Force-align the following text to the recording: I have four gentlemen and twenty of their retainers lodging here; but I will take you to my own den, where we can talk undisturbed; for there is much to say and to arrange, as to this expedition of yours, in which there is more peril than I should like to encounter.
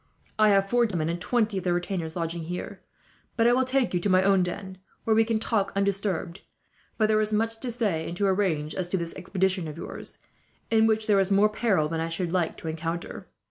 I 0.39 0.49
have 0.49 0.67
four 0.67 0.87
gentlemen 0.87 1.09
and 1.09 1.21
twenty 1.21 1.59
of 1.59 1.63
their 1.63 1.75
retainers 1.75 2.15
lodging 2.15 2.45
here; 2.45 2.81
but 3.37 3.45
I 3.45 3.53
will 3.53 3.63
take 3.63 3.93
you 3.93 3.99
to 3.99 4.09
my 4.09 4.23
own 4.23 4.41
den, 4.41 4.79
where 5.03 5.15
we 5.15 5.23
can 5.23 5.37
talk 5.37 5.71
undisturbed; 5.75 6.41
for 6.97 7.05
there 7.05 7.21
is 7.21 7.31
much 7.31 7.59
to 7.59 7.69
say 7.69 8.07
and 8.07 8.17
to 8.17 8.25
arrange, 8.25 8.73
as 8.73 8.89
to 8.89 8.97
this 8.97 9.13
expedition 9.13 9.67
of 9.67 9.77
yours, 9.77 10.17
in 10.71 10.87
which 10.87 11.05
there 11.05 11.19
is 11.19 11.29
more 11.29 11.49
peril 11.49 11.87
than 11.87 11.99
I 12.01 12.09
should 12.09 12.31
like 12.31 12.57
to 12.57 12.67
encounter. 12.67 13.27